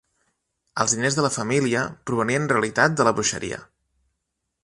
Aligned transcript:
Els 0.83 0.95
diners 0.95 1.17
de 1.17 1.25
la 1.25 1.29
família 1.35 1.83
provenien 2.11 2.45
en 2.47 2.51
realitat 2.55 2.97
de 3.01 3.07
la 3.09 3.15
bruixeria. 3.19 3.63